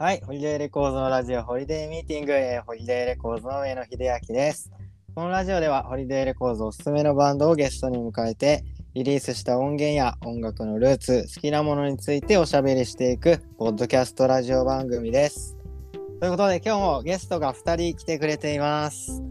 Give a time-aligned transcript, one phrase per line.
[0.00, 3.98] はい、ホリデーレコーズのラジオホリデーミーティングへホリデーレコーズの上野秀
[4.28, 4.72] 明です。
[5.14, 15.54] このラジオではホリデーレコーズおすすめのバンドをゲストに迎えてリリースした音源や音楽のルーツ、好きなものについておしゃべりしていくポッドキャストラジオ番組です。
[16.18, 19.22] ということで今日もゲストが2人来てくれています。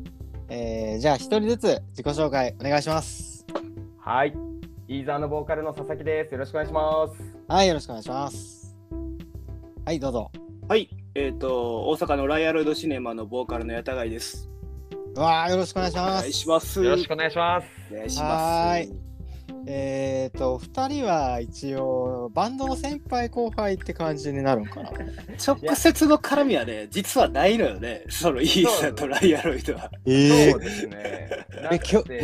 [0.50, 3.44] えー、じゃあ1人ずつ自己紹介お願いします。
[3.98, 4.36] はい。
[4.88, 6.32] イーザーのボーカルの佐々木です。
[6.32, 7.36] よろしくお願いします。
[7.48, 8.78] はい、よろしくお願いします。
[9.84, 10.32] はい、どうぞ。
[10.70, 14.52] はい、えっ、と、大阪のライアロイドシネマのボーカルの八田貝です。
[15.16, 16.22] うわーよろしくお願いしおます。
[16.22, 16.84] 願いします。
[16.84, 17.68] よろしくお願いします。
[17.92, 18.22] お願いします。
[18.22, 18.94] はーい
[19.66, 24.92] えっ、と、2人は一応、バンドの先輩後輩って感じになるのかな？
[25.44, 28.04] 直接の絡みはね、実はないのよね。
[28.08, 29.90] そのイーサとライアロイドは。
[30.06, 31.30] えそうですね。
[31.64, 32.22] なくきょて、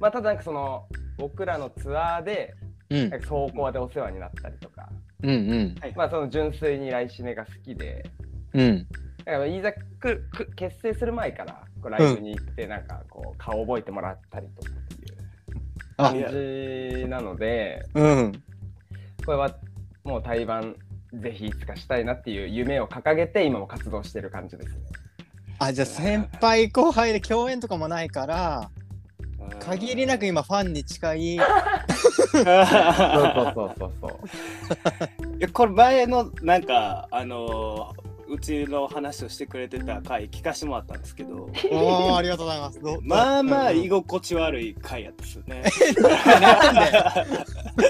[0.00, 2.52] まあただなんかその僕らのツアーで
[2.90, 4.88] うん走行でお世話になったりとか、
[5.24, 5.74] うんうん。
[5.80, 5.94] はい。
[5.96, 8.04] まあその純粋に来シネが好きで、
[8.52, 8.86] うん。
[9.24, 15.18] だからいざくく結成する前からこうライブに行ってなんかこう顔覚えてもらったりとかっていう
[15.96, 18.32] あ感じなので、うん。
[19.24, 19.56] これは
[20.04, 20.76] もう対バン
[21.14, 24.80] ぜひいつかしたいなっていう夢を掲げて今も活動してる感じですね。
[25.58, 28.70] あじゃあ先輩後輩で共演とかもないから
[29.60, 31.36] 限りなく今ファンに近い。
[31.36, 31.46] そう
[32.34, 32.44] そう
[33.54, 34.10] そうそうそう。
[35.38, 41.50] いやこれ前のなんかあのーうちの話をしてくれてた回聞かせてもらったんですけど。
[41.70, 42.80] おーありがとうございます。
[42.80, 45.62] どまあまあうん居心地悪い回やったですよね。
[46.00, 46.74] なん
[47.76, 47.84] で？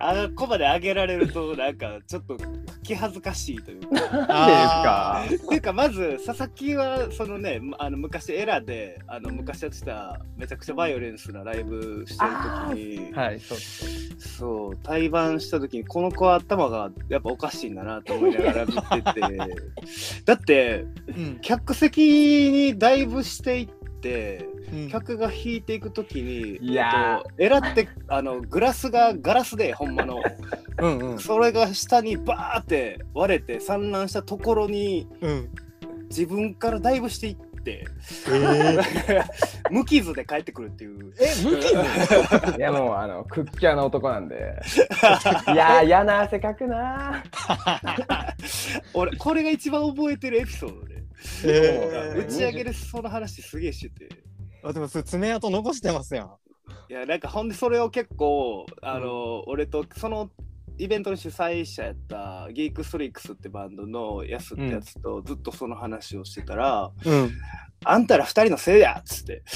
[0.00, 2.36] あこまで上げられるとなんかちょっと
[2.82, 3.88] 気恥ずかしいというか。
[4.28, 12.30] あーっていうかまず佐々木はそのねあの昔エラであの昔やってためちゃくちゃバイオレンスなライブしてる
[12.70, 13.58] 時に、はい、そう
[14.18, 14.76] そう。
[14.82, 19.22] 対バンした時にこの子は頭がやっぱおかしいんだなと思いながら見てて
[20.24, 23.83] だってうん客席にダイブしていってうん
[24.90, 27.18] 客が弾いていく時にいやー。
[27.18, 30.22] えっとエラってあのグラスがガラスでほんまの。
[30.78, 31.18] うんうん。
[31.18, 35.48] それが下にバーって割れて散乱したところにうん。
[36.08, 37.86] 自分からダイブしていって
[38.28, 39.24] えー。
[39.70, 41.12] 無傷で帰ってくるっていう。
[41.18, 41.74] え無傷？
[42.58, 44.36] いやもうあのクッキャーな男なんで。
[45.52, 47.24] いやー嫌な汗かくな
[48.92, 50.93] 俺これが一番覚えてるエピソードで、
[51.44, 54.08] えー打ち上げでその話すげえしてて。
[54.62, 56.30] あでもそれ爪痕残してますやん。
[56.88, 60.30] いやなんかほんでそれを結構あの、俺とその
[60.78, 67.30] イベントの主催者やったギークストリックスってバンドのヤスってやつとずっとその話をしてたら、うん。
[67.84, 69.42] あんたら二人のせいやっつって。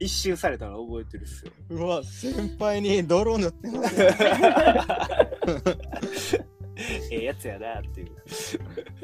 [0.00, 1.52] 一周されたの覚えてるっすよ。
[1.70, 4.10] うわ先輩に泥塗ってますよ
[7.10, 8.12] ええやつやなっていう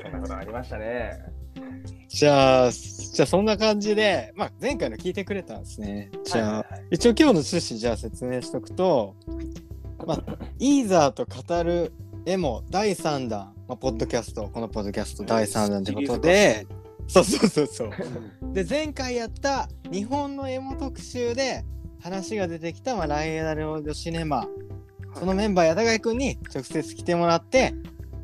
[0.03, 1.19] そんなことありましたね。
[2.09, 6.11] じゃあ、じゃあそんな感じで、まあ、前回の聞いてくれたんですね。
[6.25, 9.15] じゃあ、はいはいはい一応今日の趣旨じゃあ説明しとくと、
[10.07, 11.93] まあ、イーザーと語る
[12.27, 16.67] エモ第3弾、まあ、ポッドキャスト、このポッドキャスト第3弾ということで、
[17.07, 17.91] そうそうそうそう。
[18.53, 21.65] で、前回やった日本のエモ特集で
[22.01, 24.47] 話が出てきた、まあ、ライアルオードシネマ、
[25.19, 27.75] そのメンバー、矢田貝くんに直接来てもらって、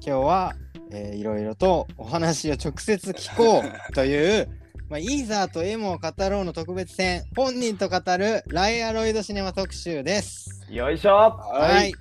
[0.06, 0.54] 今日は、
[0.92, 4.48] えーいろいろとお話を直接聞こう という、
[4.88, 10.64] まあ、イーザーとエモを語ろうの特別編、本人と語るライアロイドシネマ特集です。
[10.70, 11.92] よいしょはい。
[11.92, 11.98] と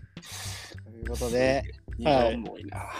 [0.92, 1.64] いうことで、
[1.98, 2.78] 荷が重いな。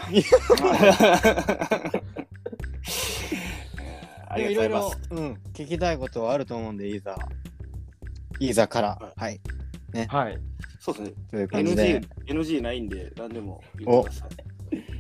[4.30, 7.18] ありでもいろいろがとうございます。、うん、聞きたいことはあると思うんで、イーザー。
[8.40, 9.40] イーザーから、はい。
[10.08, 10.40] はい。
[10.84, 11.14] そうですね。
[11.32, 12.42] という感じで NG、。
[12.42, 14.30] NG ないんで、何でも言ってください。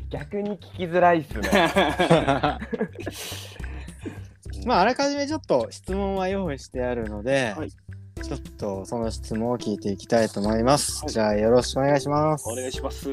[0.09, 1.49] 逆に聞きづらいっすね。
[4.66, 7.71] まあ、あらかじめちょっと質問は用意してあるので、はい
[8.24, 11.01] ちょっとその質問を聞いていきたいと思います。
[11.01, 12.47] はいじゃあ、よろしくお願いします。
[12.47, 13.09] お願いします。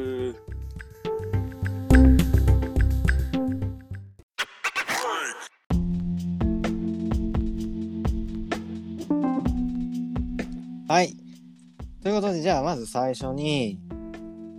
[12.21, 13.79] ことで、じゃあ、まず最初に、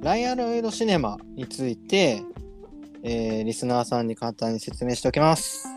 [0.02, 2.22] ライアロイドシネマについて、
[3.04, 5.68] えーリスナーさんに簡単に説明しておきます。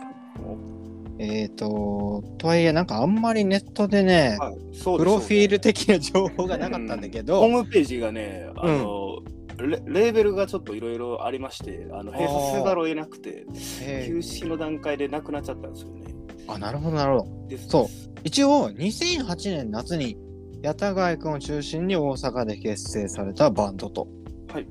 [1.18, 9.18] えっ、と、とはいえ、なんかあんまりネットでね、はい、そうプロフィールル的な情報がなかったんだけホーど、ムページがね、あの、
[9.58, 13.46] レレーベルがちょっといろいろありまして、あの閉鎖せざるを得なくて、
[13.80, 16.14] え休止の段階でなくなっちゃったんですよね。
[16.46, 17.58] ーあ、なるほど、なるほど。
[17.68, 17.86] そう。
[18.24, 20.18] 一応、2008年夏に、
[20.66, 24.08] 八田貝くんを中心に大阪で結成されたバンドと。
[24.52, 24.66] はい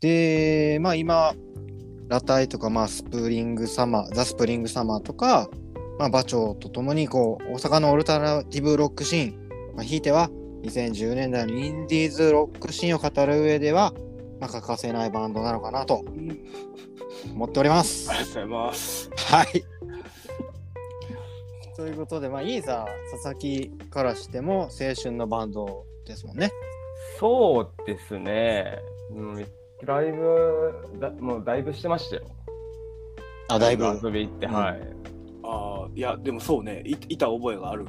[0.00, 1.32] で、まあ今、
[2.08, 5.48] ラタイとか、まあスプリングサマー、ザ・スプリングサマーとか、
[5.96, 10.28] まあ馬長とともに、こう、大阪のオルタナティブロックシーン、まあ、ひいては
[10.64, 13.94] 2010年代のインディーズロックシーンを語る上では、
[14.40, 16.04] まあ、欠かせないバンドなのかなと
[17.32, 18.14] 思っておりますあ。
[18.14, 19.10] りがとうございます。
[19.16, 19.81] はい。
[21.76, 26.50] ということで、まあ、いいざ佐々木からしても青春のバンドですもんね。
[27.18, 28.78] そうですね。
[29.10, 29.46] うん、
[29.84, 32.22] ライブだ、もうだいぶしてましたよ。
[33.48, 33.84] あ、だいぶ。
[33.84, 34.80] 遊び行って、うんはい。
[35.44, 37.86] ああ、いや、でもそうね、いいた覚えがある。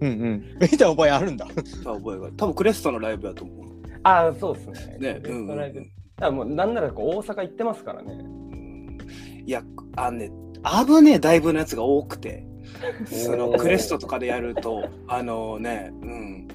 [0.00, 0.58] うんうん。
[0.60, 1.46] 見た覚えあるんだ。
[1.46, 2.34] いた覚えがある。
[2.36, 3.66] 多分クレストのライブだと思う。
[4.04, 4.98] ああ、そうですね。
[4.98, 8.12] ね、ベうんストライブだからもうなんならこう大阪行ってますからね。
[8.12, 8.98] うん
[9.46, 9.62] いや、
[9.96, 10.30] あのね、
[10.64, 12.46] 危ねえだいぶのやつが多くて、
[13.06, 16.48] そのクレストとかでやると、あのね、うん。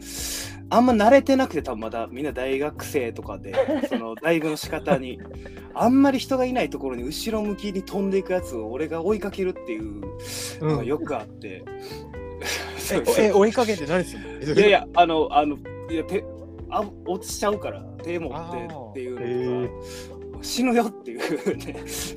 [0.71, 3.53] あんま慣れてなくて、多分まだみんな大学生とかで、
[3.89, 5.19] そのライブの仕方に、
[5.73, 10.01] あんまり人がいないところに後ろ向きに飛んでいくやつを俺が追いかけるっていう
[10.61, 11.63] のがよくあって。
[12.77, 14.53] そうそうえ、え追いかけて何するの？
[14.53, 14.71] いやい。
[14.71, 15.57] や、あの、あの、
[15.89, 16.23] いや、手、
[16.69, 19.73] あ、落ちちゃうから、手持ってっていうのが、
[20.41, 21.74] 死ぬよっていうね、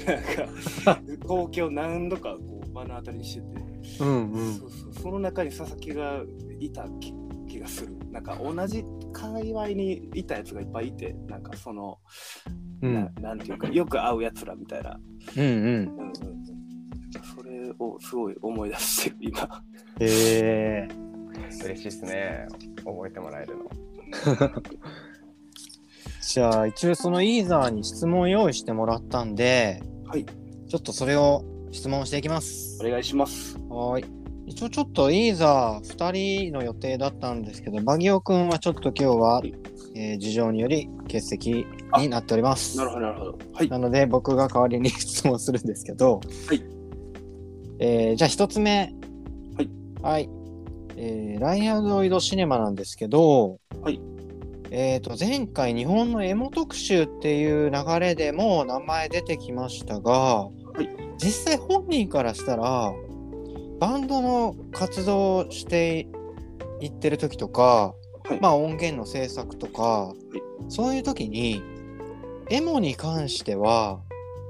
[0.06, 3.46] なんか、光景を何度かこう目の当たりにしてて、
[4.00, 4.54] うんうん。
[4.54, 6.22] そうそう、その中に佐々木が
[6.58, 7.12] いた気
[7.48, 7.96] 気がする。
[8.10, 11.98] なんか、同じ界隈にいたやつがいっぱいいて、なんか、その、
[12.80, 14.98] うんななんていうか、よく会うやつらみたいな。
[15.36, 15.52] うんうん。
[15.52, 16.12] うんうんうん
[17.36, 19.62] それをすごい思い出してる、今。
[20.00, 20.88] へえ。
[21.62, 22.46] 嬉しいですね。
[22.84, 23.64] 覚えてもらえるの。
[26.20, 30.24] じゃあ、一応そのイーザーに質問用意してもらったんで、はい。
[30.24, 32.88] ちょっとそれを質問していきますお。
[32.88, 33.56] 願いします。
[33.68, 34.22] はーい。
[34.46, 39.42] 一応ちょっとイーザー2人の予定だったんですけど、バギオくんはちょっと今日は、
[39.94, 41.66] えー事情により欠席
[41.98, 42.76] になっております。
[42.78, 43.38] なるほど、なるほど。
[43.52, 43.68] はい。
[43.68, 46.62] なので僕が代わりに質問するんですけど、はい。
[47.78, 48.92] えーじゃあ一つ目。
[49.56, 49.70] はい。
[50.02, 50.28] はい。
[50.96, 54.00] えーライアンドイドシネマなんですけど、はい。
[54.74, 60.48] えっ、と、前回日本のエモ特集っていう流れでも名前出てきましたが、
[60.80, 60.88] い。
[61.18, 62.94] 実際本人からしたら、
[63.78, 66.06] バンドの活動をして
[66.80, 68.40] いってる時とか、はい。
[68.40, 70.14] まあ音源の制作とか、
[70.70, 71.62] そういう時に、
[72.48, 74.00] エモに関しては、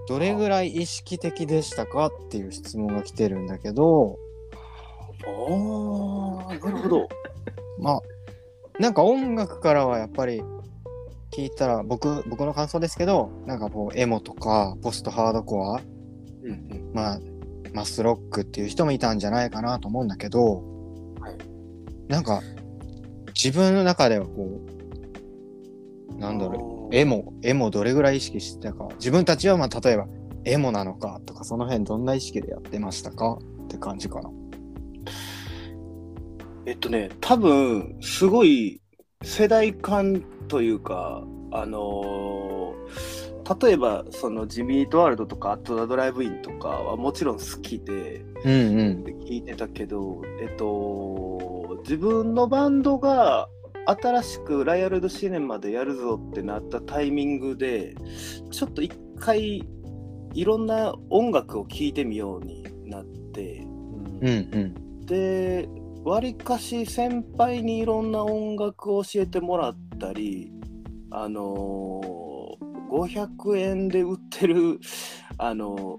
[0.06, 4.20] どれぐらい意識的でしたかっていう質問が来てるんだけど、
[5.26, 7.08] おー、なるほど。
[7.80, 8.02] まあ、
[8.78, 10.42] なんか音楽からはやっぱり
[11.32, 15.80] 聞いたら僕、僕の感想ですけど、なんかこうエモとかポストハードコア、
[16.42, 16.90] うんうん。
[16.92, 17.20] まあ、
[17.72, 20.62] マスロックっていう人もいたんじゃないかなと思うんだけど、
[21.20, 21.36] はい
[22.08, 22.42] なんか
[23.34, 24.60] 自分の中ではこ
[26.12, 30.06] う、なんだろう、エモ、エモどれぐらい意識してたか、自分たちはまあ例えば
[30.44, 34.30] エモなのかとか、その辺どんな意識でやってましたかって感じかな。
[36.67, 38.81] えっとね、多分すごい
[39.23, 49.05] 世代間というか、あのー例えばそのジミートワールドとかアットダドライブインとかはもちろん好きでうんうん。
[49.25, 53.49] 聞いてたけど、えっと、自分のバンドが
[53.87, 57.95] 新しくライアルドシネマでやるぞってなったタイミングで、
[58.50, 59.69] ちょっと一回
[60.35, 64.31] いろんな音楽を聴いてみようになって、うんう
[65.00, 65.07] ん。
[65.07, 65.69] で
[66.04, 70.52] わりかし先輩にいろんな音楽を教えてもらったり
[71.11, 72.23] あのー
[72.92, 74.78] 500円で売ってる
[75.38, 75.99] あの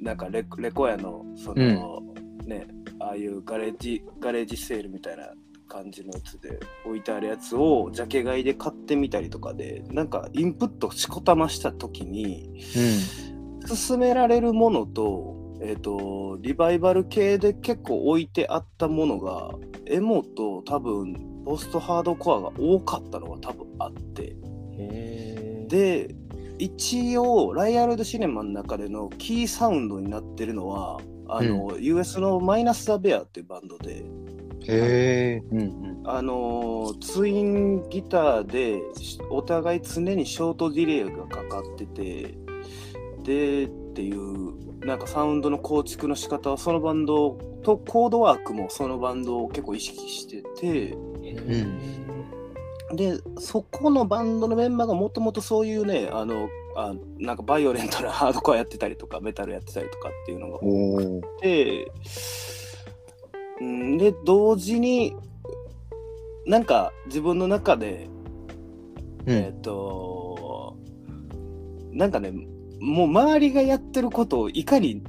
[0.00, 2.02] ーなんかレコレコ屋のその、
[2.44, 2.66] ね
[2.98, 5.28] ああいうガレージガレージセールみたいな
[5.68, 12.64] 感じのやつで置いてあるやつをジャケ買いで買ってみたりとかでなんかインプットしこたました時に
[13.86, 15.36] 勧められるものと,、
[15.68, 19.50] えー、とリバイバル系で結構置いてあったものが
[19.86, 24.36] エモと多分ポストハードコアが多かったのが多分あって
[24.78, 26.14] へで
[26.58, 34.04] 一応ライアルドシネマの中でのキーサウンドになってるのはあの、US のマイナス・ザ・ベアっていうバンドで
[34.68, 35.42] へえ。
[35.50, 36.02] うんうん。
[36.04, 42.38] あのツインギターでしお互い常にショートディレイがかかってて
[43.24, 47.30] でっていうなんかサウンドの構築の仕方はそのバンド
[47.62, 50.94] とコードワークもそのバンドを結構意識してて
[52.94, 61.20] でそこのバンドのメンバーがもともとそういうねあのあなんかバイオレントなハードコアやってたりとかメタルやってたりとかっていうのがおお。
[61.40, 61.90] で、
[63.64, 65.16] んで、同時に、
[66.44, 68.10] なんか自分の中で、
[69.24, 70.76] えっ、と
[71.92, 72.30] なんかね
[72.80, 75.02] もう周りがやってることをいかに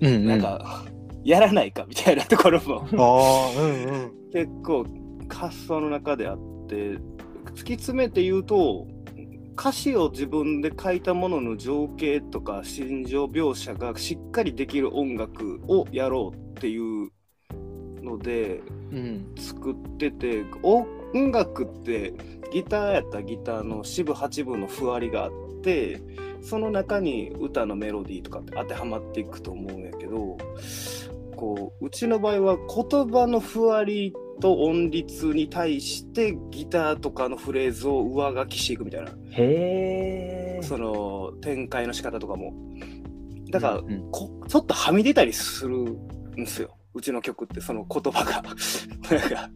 [0.00, 0.26] うんうん。
[0.26, 0.84] なんか、
[1.24, 4.12] やらないかみたいなところも ああ、うんうん。
[4.32, 4.86] 結構
[5.28, 6.38] 発想の中であっ
[6.68, 6.98] て
[7.54, 8.86] 突き詰めて言うと
[9.58, 17.10] 歌詞を自分で書いたものの情景とか心情描写がしっかりできる音楽をやろうっていう
[18.02, 18.60] ので
[18.92, 19.26] うん。
[19.36, 20.86] 作ってて音
[21.32, 22.14] 楽って
[22.52, 26.00] ギターやったらギターの四分八分のふわりがあって
[26.46, 30.38] その中に歌のメロディーとかって当てはまっていくと思うんやけど
[31.34, 39.10] こううちの場合は言葉のふわりと音律に対してギターとかのフレーズを上書きしていくみたいな。
[39.30, 40.60] へえ。
[40.62, 42.52] その展開の仕方とかも。
[43.50, 44.10] だから、うんうん。
[44.10, 46.76] こちょっとはみ出たりするんですよ。
[46.94, 48.42] うちの曲ってその言葉が。
[49.10, 49.50] なんか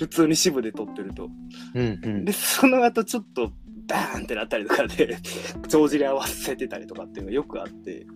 [0.00, 1.28] 普通に支部で撮ってると
[1.74, 2.24] うんうん。
[2.24, 3.52] でその後ちょっと
[3.86, 5.18] バーンってなったりとかで
[5.68, 8.06] 帳尻合わせてたりとかっていうのがよくあって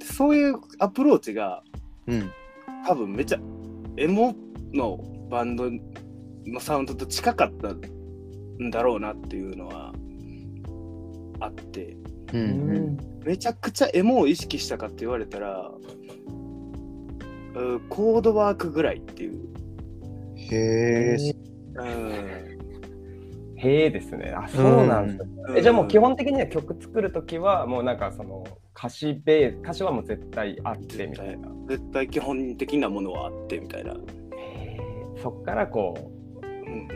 [0.00, 1.62] そういうアプローチが
[2.06, 2.30] うん。
[2.86, 3.38] 多分めちゃ
[3.98, 4.34] エモ
[4.72, 4.98] の
[5.30, 5.70] バンド
[6.46, 9.92] のサウンドと近かったんだろうなっていうのは
[11.40, 11.96] あって
[12.32, 12.98] ううんうん。
[13.26, 15.70] めちゃくちゃエモを意識したかって言われたら
[17.54, 19.49] うんコードワークぐらいっていう、
[20.50, 21.34] へえ。
[21.74, 22.50] うん
[23.62, 24.34] へえですね。
[24.34, 25.30] あ、そうなんですね。
[25.56, 28.44] えじゃあもう基本的には曲作るときはもうなんかその
[28.76, 31.48] 歌詞ベース歌詞はもう絶対あってみたいな。
[31.68, 33.96] 絶対基本的なものはあってみたいな、へ
[34.36, 34.78] え
[35.22, 35.94] そっからこ
[36.42, 36.88] うん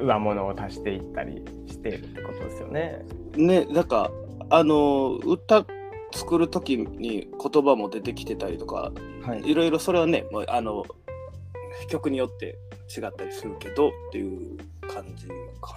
[0.00, 3.04] う上物を足していったりしてるってことですよね。
[3.36, 4.10] うん、ねなんか
[4.48, 5.66] あの歌
[6.12, 8.90] 作る時に言葉も出てきてたりとか
[9.22, 9.50] はい。
[9.50, 10.84] いろいろそれはねもうあの
[11.88, 12.58] 曲によって
[12.96, 14.56] 違ったりするけどっていう
[14.88, 15.26] 感じ
[15.60, 15.76] か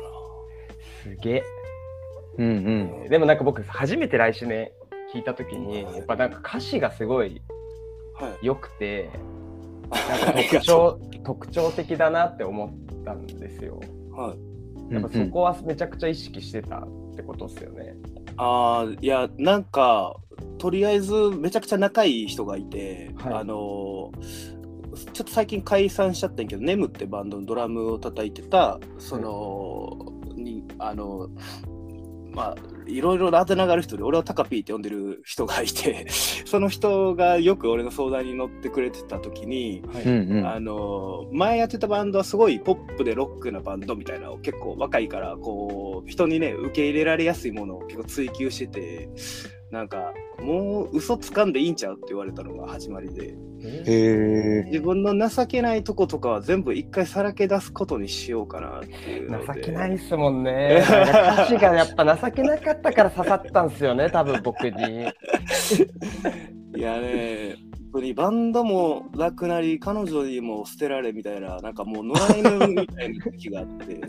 [1.03, 1.43] すげえ。
[2.37, 3.09] うんうん。
[3.09, 4.71] でもなんか僕初めて来週ね
[5.13, 7.41] 聞いたときにやっぱなんか歌詞がすごい
[8.19, 8.27] な。
[8.27, 8.45] はい。
[8.45, 9.09] 良くて
[9.89, 13.79] なんか特と徴特徴的だなって思ったんですよ。
[14.11, 14.93] うはい。
[14.93, 17.95] やっぱそこはめちゃくちゃ意識してたってことですよね。
[18.37, 20.15] ああいやなんか
[20.57, 24.11] とりあえずめちゃくちゃ仲いい人がいて、はいあの
[25.05, 29.97] ちょっと最近解散しちゃったんやけどネムってバンドのドラムを叩いてたその、
[30.35, 31.29] にあの
[32.31, 32.55] まあ
[32.87, 36.07] いろいろあだ名がある人で俺はタカピーって呼んでる人がいて
[36.45, 40.47] その人がよく俺の相談に乗ってくれてた時にはいうんうん。
[40.47, 49.09] あの前やってたバンドはすごいポップでロックなバンドみたいなのを結構若いからこう人にね受け入れられやすいものを結構追求してて
[49.71, 53.35] なんかもう嘘つかんでいいんちゃうって言われたのが始まりで。
[53.61, 60.81] 自分の情けないとことかは全部一回さらけ出すことにしようかなっていう情けないっすもんね。
[60.87, 65.07] 歌詞がやっぱ情けなかったから刺さったんですよね、多分僕に。
[66.75, 67.55] いやね
[67.91, 73.99] 本当にバンドもなくなり彼女にも捨てられみたいななんかもう野良犬みたいな時があって。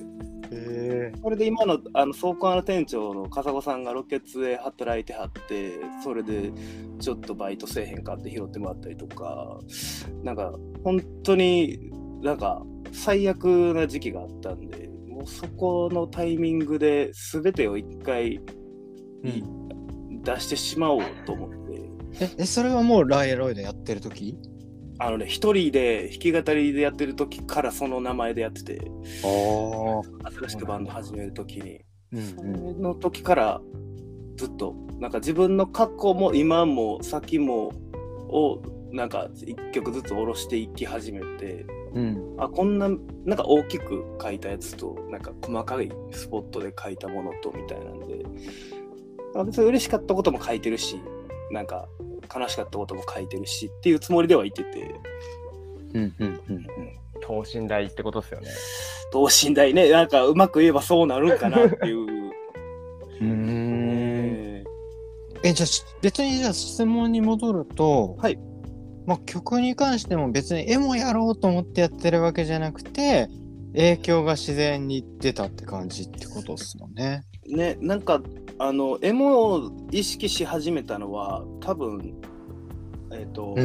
[0.53, 1.19] へえ。
[1.23, 6.53] それで今のあの倉庫屋の店長の笠子さんがロケツで働いてはってそれで
[6.99, 9.59] ちょっとバイトせえへんかって拾ってもらったりとか
[10.23, 10.53] なんか
[10.85, 11.91] 本当に
[12.23, 18.41] なんか最悪な時期があったんでもうそこのタイミングで全てを一回
[19.25, 19.61] うん。
[20.23, 21.91] 出してしまおうと思って。
[22.21, 24.37] え、えそれはもうライエロイドやってる時？
[25.03, 28.81] あのね一人で弾き語りでやってる時からその名前でやってて。
[29.23, 31.81] 新しくバンド始める時に。
[32.13, 33.61] うんそれの時から
[34.37, 37.73] ずっとなんか自分の過去も今も先も
[38.29, 41.65] をなんか一曲ずつ下ろしていき始めて
[41.95, 42.37] うん。
[42.39, 42.89] あこんな
[43.25, 48.23] なんか大きく書いたやつとなんか細かいスポットで書いたものとみたいなんで
[49.35, 51.01] あ別に嬉しかったことも書いてるし
[51.53, 51.89] なんか
[52.35, 54.95] 悲しかったことも書いてるしっていうつもりではいてて
[55.95, 56.67] うんうんうん。
[57.21, 58.49] 等身大ってことですよね。
[59.13, 62.01] 等身大ねなんかうまく言えばそうなるんかなっていう。
[63.21, 64.65] うーん。
[65.43, 68.39] ええ、じゃあし別にじゃあ質問に戻ると、はい。
[69.07, 73.29] まあ曲に関しても別に絵もやろうと思ってやってるわけじゃなくて、
[73.73, 77.23] 影響が自然に出たって感じってことですもんね。
[77.49, 78.21] ーねなんか
[78.63, 82.15] あのエモを意識し始めたのは多分
[83.11, 83.57] えっ、と、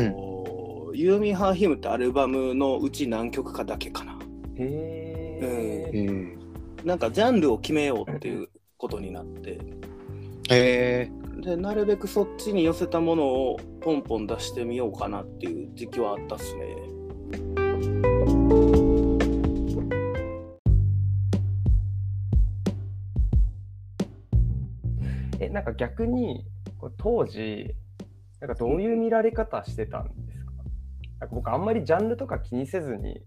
[0.94, 4.18] ユーミンハーヒムってアルバムのうち何曲かだけかな。
[4.58, 4.70] へへ
[5.42, 5.92] え。
[5.94, 6.38] え。
[6.86, 9.60] なんかジャンルを決めようっていうことになって、へ
[10.50, 11.12] え。
[11.42, 18.15] でなるべくそっちに寄せたものをポンポン出してみようかなっていう時期はあったっすね。
[25.50, 26.46] なんか逆に
[26.98, 27.76] 当時
[28.40, 30.52] なんかどういう見られ方してたんですか,、
[31.20, 33.22] なんか僕あんまりジャンルとか気にせずに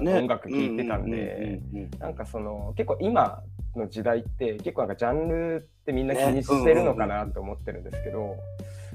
[0.00, 1.60] 音楽聴いてたんで
[1.98, 3.42] なんかその結構今
[3.74, 8.36] の時代って結構なんかジャンルってみんな気にしてるのかなと思ってるんですけど、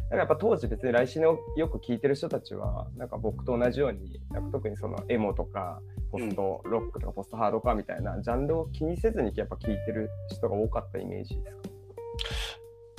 [0.03, 5.81] なんかやっぱ当時別に来週のよく聴いてる人たちはなんか僕と同じようになんか特にそのエモとか
[6.11, 11.72] ポストロックとかポストハードかみたいなジャンルを気にせずにやっぱ聴いてる人が多かったイメージですか？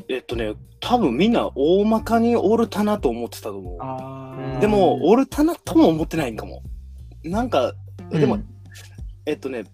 [0.08, 3.78] えっとね、多分みんな大まかにオルタナと思ってたと思う。
[3.80, 6.62] あでも、オルタナとも思ってないんかも。
[7.22, 7.72] なんか、
[8.10, 8.54] でも、うん
[9.26, 9.64] えっとね、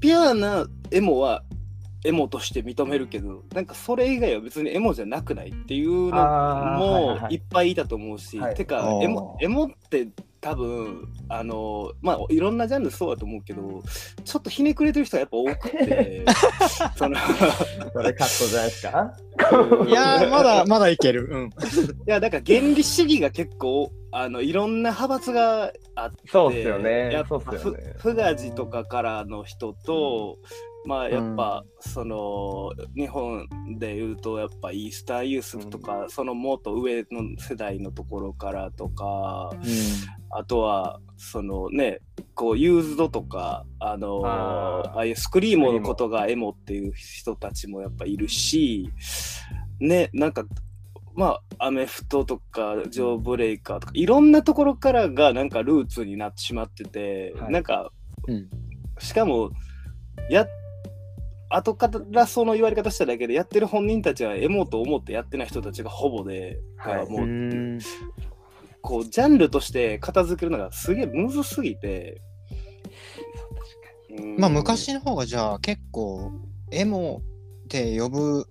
[0.00, 1.44] ピュアなエモは
[2.04, 6.16] エモとして認めるけど、なんかそれ以外は別にエモじゃなくないっていうの
[6.78, 8.54] もいっぱいいたと思うし、はい。
[8.54, 9.02] てかあー。
[9.04, 10.08] エモ、エモって
[10.40, 13.82] 多分、あの、まあいろんなジャンルそうだと思うけど、
[14.24, 16.24] ちょっとひねくれてる人がやっぱ多くて、
[16.96, 17.16] その、
[17.92, 19.14] それカットじゃないですか？
[19.86, 21.28] いやーまだまだいける。
[21.30, 21.44] うん。
[21.48, 21.50] い
[22.06, 27.12] や、だから原理主義が結構、あの、いろんな派閥があって、そうっすよね。
[27.12, 27.40] やっぱ
[28.52, 30.38] とかからの人と、
[30.86, 33.46] まあやっぱ、その日本
[33.78, 39.52] で言うとやっぱイースターユースとか、そのもっと上の世代のところからとか
[40.30, 42.00] あとはそのね
[42.34, 44.90] こうユーズドとかあのあー。
[44.90, 48.90] ああいうスクリーモのことがエモっていう人たちもやっぱいるし
[49.78, 50.44] ねなんか
[51.14, 57.52] まあアメフトとかジョー・ブレイカーとかいろんなところからがなんかルーツになってしまってて、はい。
[57.52, 57.90] なんか、
[58.26, 58.48] うん。
[58.98, 59.50] しかも
[60.28, 60.46] や
[61.48, 67.10] 後からその言われ方しただけでやってる本人たちはエモと思ってやってない人たちがほぼで、はい。
[67.10, 67.78] もううん。
[68.82, 72.22] こうジャンルとして片付けるのがすげえむずすぎて、
[74.16, 74.36] うん。
[74.36, 76.32] まあ昔の方がじゃあ結構
[76.70, 77.20] エモ
[77.64, 78.46] って呼ぶ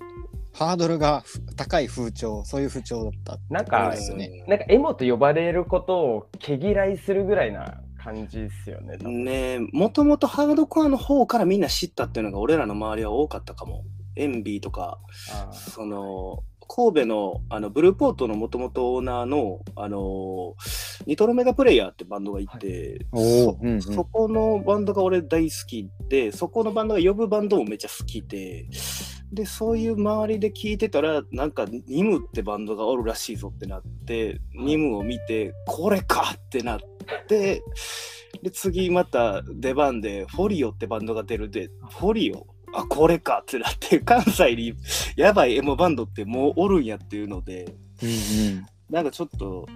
[0.53, 3.37] ハードルがふ高い風潮そういう風潮だった。
[3.49, 3.93] なんか
[4.47, 8.97] なんかエモと呼ばれることを毛嫌いするぐらいな感じですよね。
[8.97, 13.83] ねえもともとハードコアの方からみんな知ったっていうのが俺らの周りは多かったかも。
[14.15, 14.99] エンビーとか
[15.53, 20.55] その神戸のあのブルーポートのもともとオーナーのあの
[21.07, 23.81] ニトロメガプレイヤーってバンドがいて、おお、うんうん。
[23.81, 28.67] そこのバンドが俺大好きでそこのバンドが呼ぶバンドもめっちゃ好きで
[29.31, 36.79] でそういう周りで聞いてたらなんかニムってバンドがおるらしいぞってなってニムを見てこれかってなっ
[37.27, 37.63] て
[38.41, 42.47] で次また出番でフォリオってバンドが出るでフォリオ？
[42.73, 44.73] あこれかってなって 関西に
[45.15, 48.65] やばいエモバンドってもうおるんやっていうのでうん。
[48.89, 49.67] なんかちょっと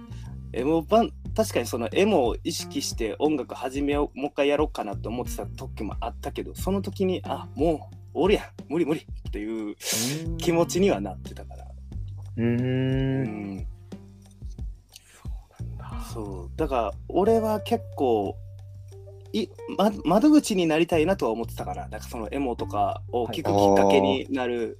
[0.52, 8.44] エモバン確かにそのエモを意識して音楽始めようもう一回やろうかなって思ってた時もあったけどその時にあもうおるやん。
[8.68, 9.00] 無理無理。
[9.28, 9.76] っていう
[10.38, 11.66] 気持ちにはなってたから。
[12.36, 12.44] うん。
[12.44, 13.66] ううんん
[16.12, 16.56] そう。
[16.56, 18.36] だから俺は結構
[19.32, 21.88] い、ま、窓口になりたいなとは思ってたから。
[21.88, 24.78] なんかそのエモとかを聞くきっかけになる、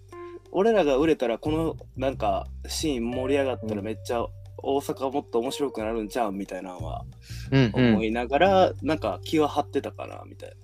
[0.52, 4.24] 俺らが売れたらこのなんかシーン盛り上がったらめっちゃ
[4.58, 7.04] 大阪もっと面白くなるんちゃうみたいなのは
[7.50, 7.94] うんうん。
[7.94, 10.56] 思いながら、なんか気は張ってたかなみたいな。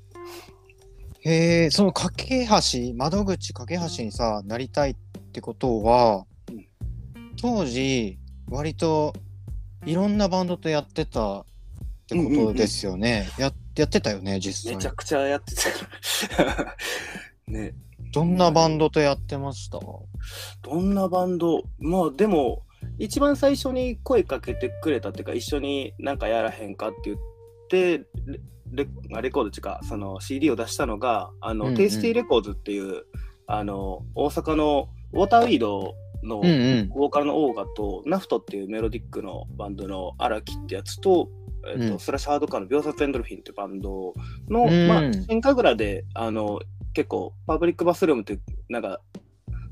[1.22, 4.94] へえその架け橋窓口架け橋にさなりたいっ
[5.32, 6.66] てことは、うん
[7.40, 8.18] 当時
[8.50, 9.14] 割と
[9.86, 11.44] いろんなバンドとやってたっ
[12.06, 14.76] てことですよね、ややってたよね実際。
[14.76, 16.76] めちゃくちゃやってた。
[17.50, 17.72] ね。
[18.12, 21.62] どんなバンドとやってました、どんなバンド？
[21.78, 22.62] まあでも
[22.98, 27.18] 一番最初に声かけてくれたっていうか一緒になんかやらへんかって言っ
[27.70, 28.04] て
[28.72, 28.86] レ
[29.22, 31.76] レコードっていうかその CD を出したのがあの、うんうん。
[31.76, 33.04] Tasty Records っていう
[33.46, 36.88] あの大阪のウォーターウィードのうんうん。
[36.88, 41.30] ボーカルのオーガとナフトっていうメロディックのバンドの荒木ってやつと,、
[41.66, 41.98] えっとうん。
[41.98, 44.14] スラッシュハードカーの秒殺エンドルフィンってバンド
[44.48, 44.88] の、うん。
[44.88, 46.60] まあ、新神楽であの
[46.92, 49.00] 結構パブリックバスルームってなんか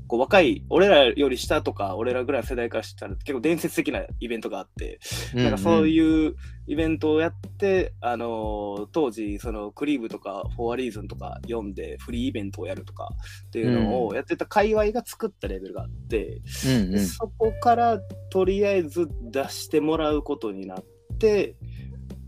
[0.09, 4.99] こう若い俺らより下とか俺らぐらいの世代からしたら結構伝説的なイベントがあって、
[5.35, 13.09] なんかそうういうイベントをやって、あのー当時そのクリーブとかフォアリーズンとか読んでフリーイベントをやるとか
[13.47, 17.05] っていうのをやってた界隈が作ったレベルがあって、んうんうん。
[17.05, 17.99] そこから
[18.31, 20.83] とりあえず出してもらうことになっ
[21.19, 21.55] て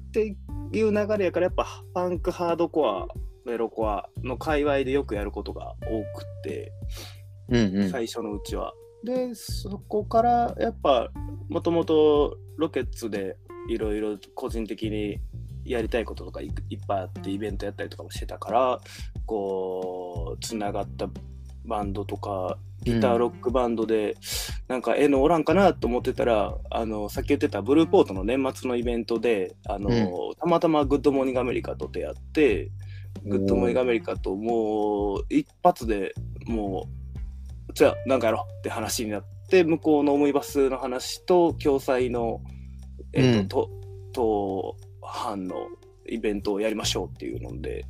[0.09, 0.35] って
[0.71, 1.65] いう流れやからやっぱ
[1.95, 3.07] パンクハードコア
[3.45, 6.71] メロコアの界隈でよくやることが多くって
[7.51, 8.73] うんうん最初のうちは。
[9.03, 11.09] でそこからやっぱ
[11.49, 13.35] もともとロケッツで
[13.67, 15.17] いろいろ個人的に
[15.65, 18.79] やりたいこととかいいっぱいあってイベントやったりとかもしてたから
[19.25, 21.09] こうつながった
[21.65, 24.17] バンドとかギターロックバンドで、
[24.67, 32.71] なんかええのおらんかなと思ってたら、あの、さっき言ってたブルーポートの年末のイベントで、あの、うんたまたまグッドモーニングアメリカと出会って、
[33.25, 36.13] グッドモーニングアメリカともう一発で
[36.47, 37.00] もう、
[37.73, 42.41] じゃあなんかやろうって話になって、向こうのオムニバスの話と共催の、
[43.13, 43.69] えっ、と、
[44.13, 45.55] と、阪の
[46.07, 47.85] イベントをやりましょうっていうので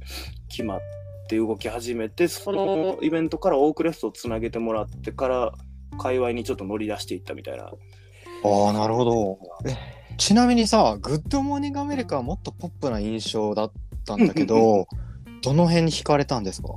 [0.50, 0.80] 決まっ
[1.28, 5.52] て動き始めて、そのイベントからオークレストをつなげてもらってから、
[6.00, 7.66] 界隈にちょっと乗り出していったみたいな。
[7.66, 9.40] ああ、なるほど。
[9.66, 9.76] え
[10.18, 13.72] ちなみにさ、グッドモーニングアメリカはもっとポップな印象だっ
[14.06, 14.88] たんだけうんうんど、
[15.42, 16.70] どの辺に惹かれたんですか？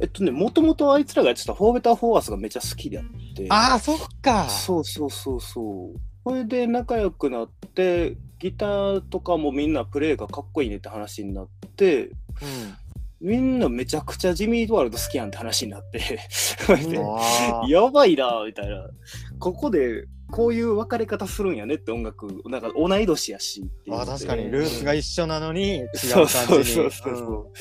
[0.00, 3.46] えっとね、もともとあいつらがやってた for better, for worse がめっちゃ好きであって。
[3.50, 4.48] ああ、そっか。
[4.48, 5.98] そうそうそうそう。
[6.24, 12.14] これで仲良くなって、ギターとかもみんなプレイがかっこいいねって話になって、うん
[13.20, 16.20] みんなめちゃくちゃジミー・ドワルド好きやんって話になって、
[17.68, 18.88] やばいなみたいな。
[19.40, 27.52] ここでこういう分かれ方するんやねって音楽、なんか同い年やしあー確かにルーツが一緒なのに違うそう感そうじにそうそう。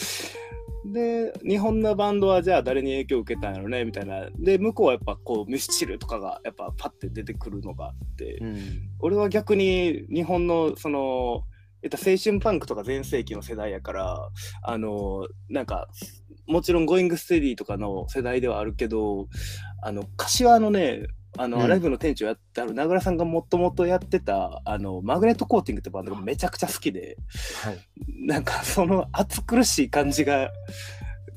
[0.88, 4.30] で、日本のバンドはじゃあ誰に影響を受けたんやろねみたいな。
[4.40, 8.58] で、向こうはやっぱこうミスチルとかがやっぱパッて出てくるのがあって、うん
[9.00, 11.44] 俺は逆に日本のその、
[11.84, 14.30] えっと、青春パンクとか全盛期の世代やから、
[14.64, 15.88] あの、なんか、
[16.48, 19.28] もちろん Going Steady とかの世代ではあるけど、
[19.84, 21.06] あの、柏のね、
[21.38, 21.68] あの、うん。
[21.68, 27.18] ライブの店長やってある名倉さんがもともとやってた、あの、マグネットコーティングってバンドがめちゃくちゃ好きで、
[27.64, 27.80] はい。
[28.26, 30.52] なんかその暑苦しい感じが、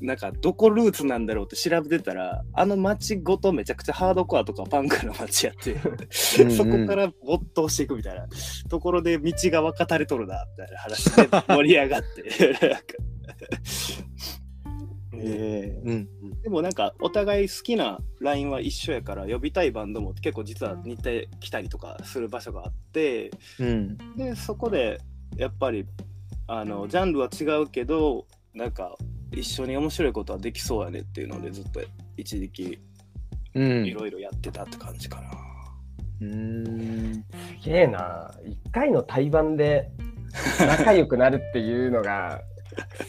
[0.01, 5.77] なんかどこルーツなんだろうって調べてたら、あの街ごとめちゃくちゃハードコアとかパンクの街やって、
[6.49, 8.27] そこから没頭していくみたいな。
[8.67, 12.23] ところで道が分かたれとるな、みたいな話で盛り上がって。
[15.13, 15.87] えー。
[15.87, 16.09] うん
[16.43, 24.99] でもなんかお互い好きなラインは一緒やから呼びたいバンドも結構実は似てきたりとかする場所があってうんでそこで
[25.37, 25.85] やっぱり
[26.47, 28.95] あのジャンルは違うけどなんか
[29.31, 31.79] 一緒に面白いことはできそうやねっていうのでずっと
[32.17, 32.79] 一時期
[33.53, 35.31] うんいろいろやってたって感じかな。
[36.21, 37.13] うん
[37.61, 38.31] すげえな。
[38.45, 39.89] 一回の対バンで
[40.59, 42.41] 仲良くなるっていうのが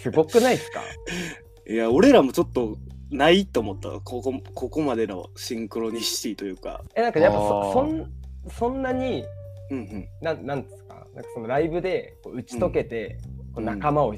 [0.01, 0.81] すごくないですか？
[1.71, 2.77] いや俺らもちょっと
[3.13, 6.83] ないと思ったここここまでのシンクロニシティというか。
[6.97, 8.13] え、なんかやっぱそそん
[8.51, 9.25] そんなに、
[9.71, 10.09] うんうん。
[10.21, 11.07] なんなんですか？
[11.15, 13.19] なんかそのライブでこう打ち解けて、
[13.55, 14.15] こう仲間を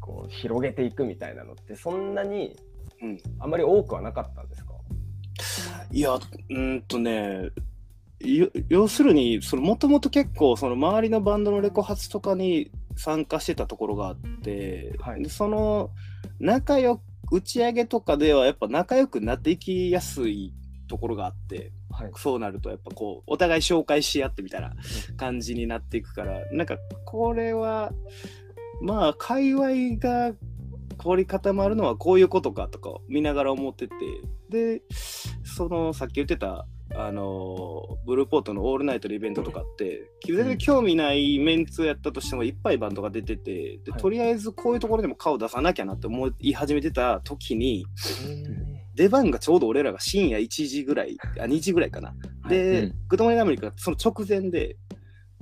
[0.00, 2.56] こう広げていくみたいなのってそんなに
[3.02, 3.18] うん。
[3.40, 4.72] あまり多くはなかったんですか？
[5.92, 7.50] いや、うーんとね、
[8.20, 15.22] よ要するに、もともと結構、その周りのバンドのレコ発とかに参加してたところがあって、はい。
[15.22, 15.90] でその
[16.40, 20.54] 仲良く、打ち上げとかではやっぱ仲良くなっていきやすい
[20.88, 22.10] ところがあって、はい。
[22.16, 24.72] そうなるとやっぱこう、お互い紹介し合ってみたいな
[25.16, 27.92] 感じになっていくから、なんかこれは、
[28.82, 30.34] まあ、界隈が
[30.98, 33.94] 凝り固まるのはこういうことかとか見ながら思ってて、
[34.50, 34.82] で、
[35.44, 47.86] そのさっき言ってた、あのブルーポートのオールナイトのイベントとかって、全然興味ないメンツやったとしてもいっぱいバンドが出てて、ではいとりあえずこういうところでも顔出さなきゃなって思い始めてた時に、
[48.94, 52.14] 出番がちょうど俺らが深夜1時ぐらい、あ2時ぐらいかな。
[52.48, 52.94] で、うん。
[53.08, 54.76] グッドモーニングアメリカがその直前で、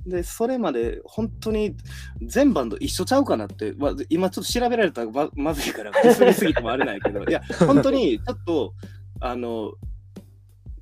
[0.05, 1.75] で、それまで本当に
[2.21, 8.73] 全バンド一緒ちゃうかなって、まあ、今ちょっと調べられたらままずいから、ディスりすぎてもあれないけど、いや、本当にちょっと、
[9.19, 9.73] あの、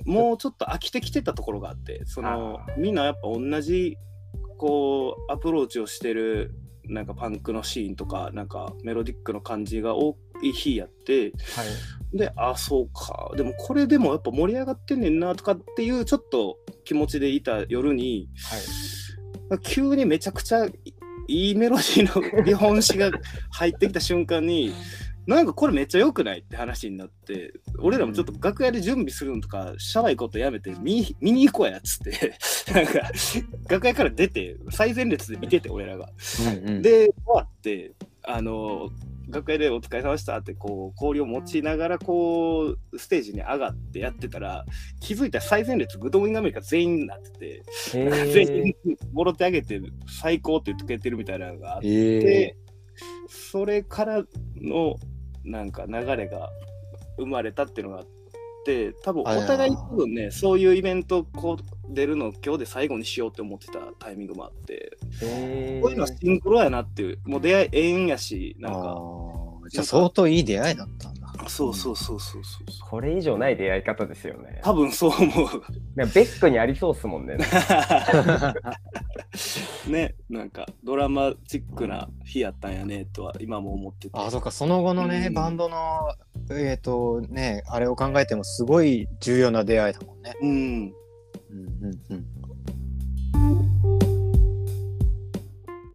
[0.05, 3.97] もうちょっと飽きてきてたところがあって、そのあみんなやっぱ同じ、
[4.57, 11.63] こう、アプローチをしてる、なんかパンクのシーンとか、なんかメロディックの感じが多い日やって、は
[12.13, 12.17] い。
[12.17, 13.31] で、あ、そうか。
[13.35, 18.29] でもこれでもやっぱ盛り上がってんねんなとかっていうちょっと気持ちでいた夜に、
[19.49, 19.59] はい。
[19.61, 20.73] 急にめちゃくちゃい
[21.27, 23.11] いいメロディーの 日本史が
[23.51, 24.73] 入ってきた瞬間に、
[25.25, 32.37] なんかこれめっちゃ良くないって話になって、俺らもちょっと楽屋で準備するのとか、シャワー行ことやめて見見に行こうやっつって、
[32.73, 33.11] なんか
[33.69, 36.09] 楽屋から出て、最前列で見てて、俺らが。
[36.41, 36.81] うんうん。
[36.81, 38.89] で、終わって、あの、
[39.29, 44.65] 楽屋でお疲れ様でしたって、こう、氷を持ちながら、こう、ステージに上がってやってたら、
[44.99, 47.63] 気づいたら最前列、グッドモーニングアメリカ全員になってて、
[47.95, 48.75] へ全ー員
[49.13, 52.55] もろてあげて、最高って言ってくれてるみたいなのがあって、え
[53.27, 54.23] それから
[54.61, 54.95] の、
[55.43, 56.49] なんか流れが
[57.17, 58.07] 生まれたっていうのがあっ
[58.65, 65.29] て、多分お互い多分ね、そういうイベントこう出るの今日で最後にしようって思ってたタイミングもあって、こう
[65.91, 68.97] いうのはシンクロやなっていう、もう出会い縁やし、ー、なんか、
[69.69, 71.22] じゃあ相当いい出会いだったんだ。
[71.47, 72.63] そうそうそうそうそう。
[72.89, 74.59] これ以上ない出会い方ですよね。
[74.63, 75.63] 多分そう思う。
[75.95, 77.37] ベックにありそうっすもんね。
[79.87, 84.11] ね、なんかドラマチックな日やったんやねとは今も思ってて。
[84.13, 85.77] あ、そっか、その後のね、うんバンドの、
[86.51, 90.33] えっ、と、ね、あれを考えてもすごい重要な出会いだもんね。
[90.41, 90.49] うん。
[90.49, 90.93] うん
[91.81, 92.25] うんうん。